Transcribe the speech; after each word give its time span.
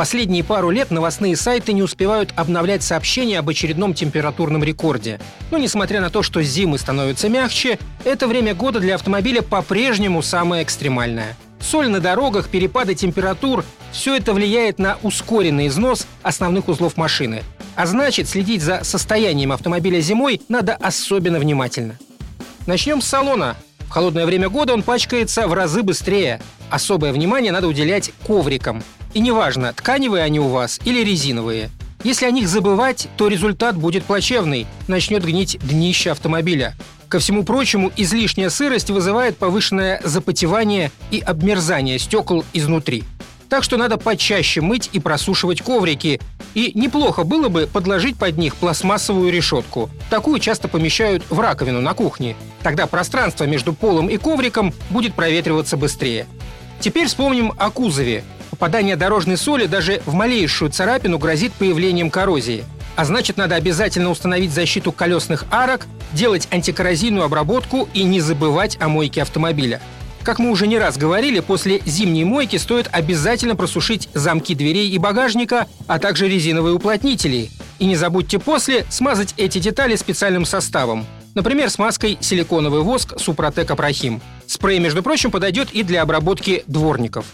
Последние 0.00 0.42
пару 0.42 0.70
лет 0.70 0.90
новостные 0.90 1.36
сайты 1.36 1.74
не 1.74 1.82
успевают 1.82 2.32
обновлять 2.34 2.82
сообщения 2.82 3.38
об 3.38 3.50
очередном 3.50 3.92
температурном 3.92 4.64
рекорде. 4.64 5.20
Но 5.50 5.58
несмотря 5.58 6.00
на 6.00 6.08
то, 6.08 6.22
что 6.22 6.42
зимы 6.42 6.78
становятся 6.78 7.28
мягче, 7.28 7.78
это 8.02 8.26
время 8.26 8.54
года 8.54 8.80
для 8.80 8.94
автомобиля 8.94 9.42
по-прежнему 9.42 10.22
самое 10.22 10.62
экстремальное. 10.62 11.36
Соль 11.60 11.90
на 11.90 12.00
дорогах, 12.00 12.48
перепады 12.48 12.94
температур– 12.94 13.62
все 13.92 14.16
это 14.16 14.32
влияет 14.32 14.78
на 14.78 14.96
ускоренный 15.02 15.66
износ 15.66 16.06
основных 16.22 16.68
узлов 16.68 16.96
машины. 16.96 17.42
А 17.76 17.84
значит, 17.84 18.26
следить 18.26 18.62
за 18.62 18.82
состоянием 18.84 19.52
автомобиля 19.52 20.00
зимой 20.00 20.40
надо 20.48 20.76
особенно 20.76 21.38
внимательно. 21.38 21.98
Начнем 22.64 23.02
с 23.02 23.06
салона. 23.06 23.54
В 23.80 23.90
холодное 23.90 24.24
время 24.24 24.48
года 24.48 24.72
он 24.72 24.82
пачкается 24.82 25.46
в 25.46 25.52
разы 25.52 25.82
быстрее. 25.82 26.40
Особое 26.70 27.12
внимание 27.12 27.52
надо 27.52 27.68
уделять 27.68 28.12
коврикам. 28.26 28.82
И 29.12 29.20
неважно, 29.20 29.72
тканевые 29.72 30.22
они 30.22 30.38
у 30.38 30.48
вас 30.48 30.80
или 30.84 31.02
резиновые. 31.02 31.70
Если 32.04 32.24
о 32.24 32.30
них 32.30 32.48
забывать, 32.48 33.08
то 33.16 33.28
результат 33.28 33.76
будет 33.76 34.04
плачевный. 34.04 34.66
Начнет 34.88 35.24
гнить 35.24 35.58
днище 35.60 36.12
автомобиля. 36.12 36.74
Ко 37.08 37.18
всему 37.18 37.44
прочему, 37.44 37.90
излишняя 37.96 38.50
сырость 38.50 38.88
вызывает 38.88 39.36
повышенное 39.36 40.00
запотевание 40.04 40.92
и 41.10 41.18
обмерзание 41.18 41.98
стекол 41.98 42.44
изнутри. 42.52 43.02
Так 43.48 43.64
что 43.64 43.76
надо 43.76 43.98
почаще 43.98 44.60
мыть 44.60 44.88
и 44.92 45.00
просушивать 45.00 45.60
коврики. 45.60 46.20
И 46.54 46.70
неплохо 46.74 47.24
было 47.24 47.48
бы 47.48 47.68
подложить 47.70 48.16
под 48.16 48.38
них 48.38 48.54
пластмассовую 48.54 49.32
решетку. 49.32 49.90
Такую 50.08 50.38
часто 50.38 50.68
помещают 50.68 51.24
в 51.28 51.40
раковину 51.40 51.80
на 51.80 51.92
кухне. 51.94 52.36
Тогда 52.62 52.86
пространство 52.86 53.44
между 53.44 53.72
полом 53.72 54.08
и 54.08 54.16
ковриком 54.16 54.72
будет 54.88 55.14
проветриваться 55.14 55.76
быстрее. 55.76 56.26
Теперь 56.78 57.08
вспомним 57.08 57.52
о 57.58 57.70
кузове. 57.70 58.22
Попадание 58.60 58.94
дорожной 58.94 59.38
соли 59.38 59.64
даже 59.64 60.02
в 60.04 60.12
малейшую 60.12 60.70
царапину 60.70 61.16
грозит 61.16 61.50
появлением 61.54 62.10
коррозии. 62.10 62.66
А 62.94 63.06
значит, 63.06 63.38
надо 63.38 63.54
обязательно 63.54 64.10
установить 64.10 64.52
защиту 64.52 64.92
колесных 64.92 65.46
арок, 65.50 65.86
делать 66.12 66.46
антикоррозийную 66.50 67.24
обработку 67.24 67.88
и 67.94 68.02
не 68.02 68.20
забывать 68.20 68.76
о 68.78 68.88
мойке 68.88 69.22
автомобиля. 69.22 69.80
Как 70.24 70.38
мы 70.38 70.50
уже 70.50 70.66
не 70.66 70.78
раз 70.78 70.98
говорили, 70.98 71.40
после 71.40 71.80
зимней 71.86 72.24
мойки 72.24 72.56
стоит 72.56 72.90
обязательно 72.92 73.56
просушить 73.56 74.10
замки 74.12 74.54
дверей 74.54 74.90
и 74.90 74.98
багажника, 74.98 75.66
а 75.86 75.98
также 75.98 76.28
резиновые 76.28 76.74
уплотнители. 76.74 77.48
И 77.78 77.86
не 77.86 77.96
забудьте 77.96 78.38
после 78.38 78.84
смазать 78.90 79.32
эти 79.38 79.58
детали 79.58 79.96
специальным 79.96 80.44
составом. 80.44 81.06
Например, 81.34 81.70
смазкой 81.70 82.18
силиконовый 82.20 82.82
воск 82.82 83.18
Супротек 83.18 83.70
Апрахим. 83.70 84.20
Спрей, 84.46 84.80
между 84.80 85.02
прочим, 85.02 85.30
подойдет 85.30 85.70
и 85.70 85.82
для 85.82 86.02
обработки 86.02 86.62
дворников. 86.66 87.24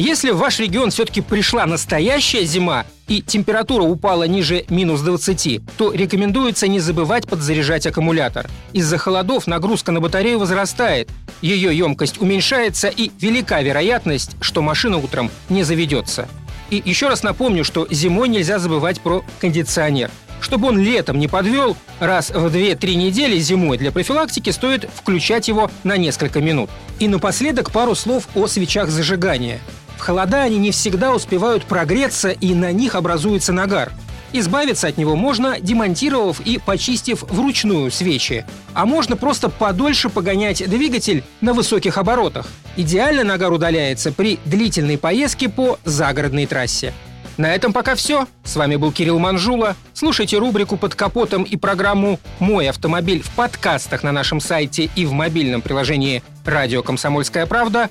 Если 0.00 0.30
в 0.30 0.36
ваш 0.36 0.60
регион 0.60 0.92
все-таки 0.92 1.20
пришла 1.20 1.66
настоящая 1.66 2.44
зима 2.44 2.86
и 3.08 3.20
температура 3.20 3.82
упала 3.82 4.28
ниже 4.28 4.64
минус 4.68 5.00
20, 5.00 5.60
то 5.76 5.92
рекомендуется 5.92 6.68
не 6.68 6.78
забывать 6.78 7.26
подзаряжать 7.26 7.84
аккумулятор. 7.84 8.48
Из-за 8.72 8.96
холодов 8.96 9.48
нагрузка 9.48 9.90
на 9.90 10.00
батарею 10.00 10.38
возрастает, 10.38 11.10
ее 11.42 11.76
емкость 11.76 12.22
уменьшается 12.22 12.86
и 12.86 13.10
велика 13.18 13.60
вероятность, 13.60 14.36
что 14.40 14.62
машина 14.62 14.98
утром 14.98 15.32
не 15.48 15.64
заведется. 15.64 16.28
И 16.70 16.80
еще 16.84 17.08
раз 17.08 17.24
напомню, 17.24 17.64
что 17.64 17.88
зимой 17.90 18.28
нельзя 18.28 18.60
забывать 18.60 19.00
про 19.00 19.24
кондиционер. 19.40 20.12
Чтобы 20.40 20.68
он 20.68 20.78
летом 20.78 21.18
не 21.18 21.26
подвел, 21.26 21.76
раз 21.98 22.30
в 22.30 22.46
2-3 22.46 22.94
недели 22.94 23.36
зимой 23.40 23.78
для 23.78 23.90
профилактики 23.90 24.50
стоит 24.50 24.88
включать 24.94 25.48
его 25.48 25.72
на 25.82 25.96
несколько 25.96 26.40
минут. 26.40 26.70
И 27.00 27.08
напоследок 27.08 27.72
пару 27.72 27.96
слов 27.96 28.28
о 28.36 28.46
свечах 28.46 28.90
зажигания. 28.90 29.58
Холода 30.08 30.40
они 30.40 30.56
не 30.56 30.70
всегда 30.70 31.12
успевают 31.12 31.66
прогреться 31.66 32.30
и 32.30 32.54
на 32.54 32.72
них 32.72 32.94
образуется 32.94 33.52
нагар. 33.52 33.92
Избавиться 34.32 34.86
от 34.86 34.96
него 34.96 35.16
можно, 35.16 35.60
демонтировав 35.60 36.40
и 36.40 36.56
почистив 36.56 37.24
вручную 37.24 37.90
свечи. 37.90 38.46
А 38.72 38.86
можно 38.86 39.16
просто 39.16 39.50
подольше 39.50 40.08
погонять 40.08 40.66
двигатель 40.66 41.24
на 41.42 41.52
высоких 41.52 41.98
оборотах. 41.98 42.46
Идеально 42.78 43.22
нагар 43.22 43.52
удаляется 43.52 44.10
при 44.10 44.38
длительной 44.46 44.96
поездке 44.96 45.50
по 45.50 45.78
загородной 45.84 46.46
трассе. 46.46 46.94
На 47.38 47.54
этом 47.54 47.72
пока 47.74 47.94
все. 47.94 48.26
С 48.42 48.56
вами 48.56 48.76
был 48.76 48.90
Кирилл 48.90 49.18
Манжула. 49.20 49.76
Слушайте 49.92 50.38
рубрику 50.38 50.76
«Под 50.76 50.94
капотом» 50.96 51.44
и 51.44 51.56
программу 51.56 52.18
«Мой 52.40 52.68
автомобиль» 52.68 53.22
в 53.22 53.30
подкастах 53.30 54.02
на 54.02 54.10
нашем 54.10 54.40
сайте 54.40 54.90
и 54.96 55.06
в 55.06 55.12
мобильном 55.12 55.62
приложении 55.62 56.24
«Радио 56.44 56.82
Комсомольская 56.82 57.46
правда», 57.46 57.90